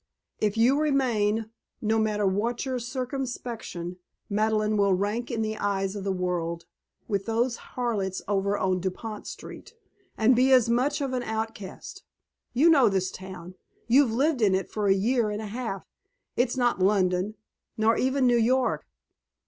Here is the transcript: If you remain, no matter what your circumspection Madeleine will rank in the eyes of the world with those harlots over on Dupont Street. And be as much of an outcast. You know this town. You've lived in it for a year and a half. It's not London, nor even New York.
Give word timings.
If 0.39 0.57
you 0.57 0.81
remain, 0.81 1.51
no 1.79 1.99
matter 1.99 2.25
what 2.25 2.65
your 2.65 2.79
circumspection 2.79 3.97
Madeleine 4.31 4.75
will 4.75 4.95
rank 4.95 5.29
in 5.29 5.43
the 5.43 5.57
eyes 5.57 5.95
of 5.95 6.03
the 6.03 6.11
world 6.11 6.65
with 7.07 7.27
those 7.27 7.57
harlots 7.57 8.23
over 8.27 8.57
on 8.57 8.79
Dupont 8.79 9.27
Street. 9.27 9.75
And 10.17 10.35
be 10.35 10.51
as 10.53 10.67
much 10.69 11.01
of 11.01 11.13
an 11.13 11.21
outcast. 11.21 12.01
You 12.51 12.67
know 12.67 12.89
this 12.89 13.11
town. 13.11 13.53
You've 13.87 14.11
lived 14.11 14.41
in 14.41 14.55
it 14.55 14.71
for 14.71 14.87
a 14.87 14.95
year 14.95 15.29
and 15.29 15.39
a 15.39 15.45
half. 15.45 15.85
It's 16.35 16.57
not 16.57 16.79
London, 16.81 17.35
nor 17.77 17.95
even 17.95 18.25
New 18.25 18.39
York. 18.39 18.87